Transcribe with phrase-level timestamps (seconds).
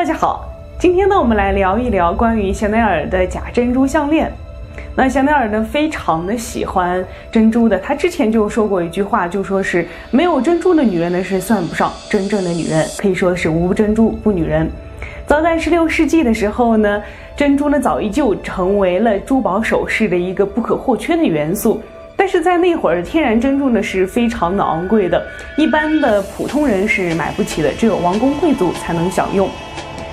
[0.00, 4.32] 大家好，今天呢，我们来聊一聊关于香奈儿的假珍珠项链。
[4.96, 14.70] 那香奈儿呢，非常的喜欢珍珠的，她之前就说过一句话，就说是没有珍珠的女人呢是算不上真正的女人，可以说是无珍珠不女人。
[15.26, 17.02] 早在十六世纪的时候呢，
[17.36, 21.78] 珍珠呢早已就成为了珠宝首饰的一个不可或缺的元素。
[22.16, 25.22] 但是在那会儿，天然珍珠呢是非常的昂贵的，
[25.58, 29.46] 一般的普通人是买不起的，只有王公贵族才能享用。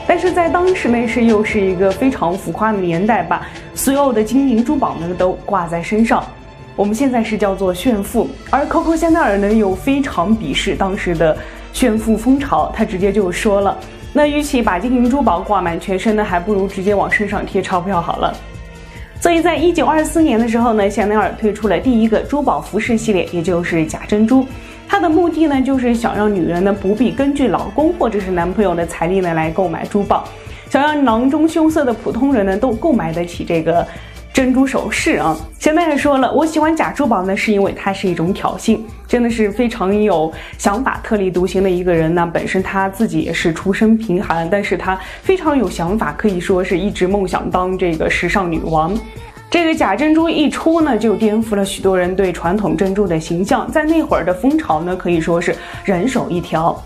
[0.07, 6.23] 但是在当时呢，是又是一个非常浮夸的年代吧，所有的金银珠宝呢都挂在身上，
[6.77, 11.37] 我们现在是叫做炫富，而 Coco 香奈儿呢又非常鄙视当时的
[11.73, 13.77] 炫富风潮，他直接就说了，
[14.13, 18.33] 那与其把金银珠宝挂满全身呢，还不如直接往身上贴钞票好了。
[19.19, 24.47] 所以在一九二四年的时候呢，香奈儿推出了第一个珠宝服饰系列，也就是假珍珠。
[24.87, 30.23] 她的目的呢，就是想让女人呢不必根据老公或者是男朋友的财力呢来购买珠宝，
[30.69, 33.85] 想让囊中羞涩的普通人呢都购买得起这个
[34.33, 35.37] 珍珠首饰啊。
[35.59, 42.29] 前面也说了，我喜欢假珠宝呢，是因为它是一种挑衅，真的是非常有想法、特立独行的一个人呢。
[42.33, 48.97] 本身他自己也是出身贫寒，但是他非常有想法，可以说是一直梦想当这个时尚女王。
[49.49, 53.69] 这个假珍珠一出呢，就颠覆了许多人对传统珍珠的形象。
[53.71, 56.79] 在那会儿的风潮呢，可以说是人手一条。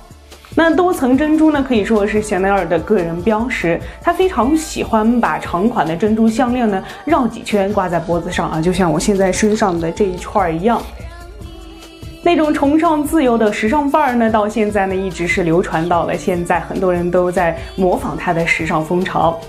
[0.53, 3.79] 那多层珍珠呢，可以说是香奈儿的个人标识。
[4.01, 10.79] 他非常喜欢把长款的珍珠项链呢绕几圈挂在脖子上啊，就像我现在身上的这一串一样。
[12.21, 19.39] 那种崇尚自由的时尚范儿呢，到现在呢一直是流传到了现在，很多人都在模仿他的时尚风潮。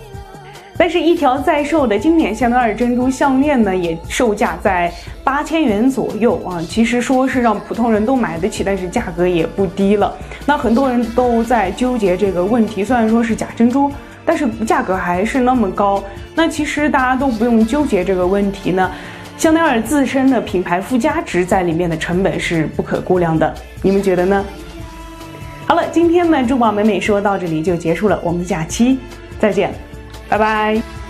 [0.77, 4.93] 但是，一条在售的经典香奈儿珍珠项链呢，也售价在
[5.23, 6.61] 八千元左右啊。
[6.69, 10.13] 其实说是让普通人都买得起，但是价格也不低了。
[10.47, 13.93] 那很多人都在纠结这个问题，虽然说是假珍珠，
[14.25, 16.03] 但是价格还是那么高。
[16.35, 18.91] 那其实大家都不用纠结这个问题呢。
[19.37, 24.45] 香奈儿自身的品牌附加值在里面的成本是不可估量的，你们觉得呢？
[25.67, 28.99] 好了，今天呢珠宝美美说到这里就结束了，我们下期
[29.39, 29.73] 再见。
[30.33, 31.02] 拜拜。